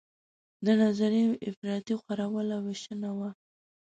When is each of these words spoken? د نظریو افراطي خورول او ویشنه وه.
د 0.65 0.67
نظریو 0.81 1.39
افراطي 1.49 1.95
خورول 2.01 2.47
او 2.55 2.61
ویشنه 2.67 3.09
وه. 3.17 3.29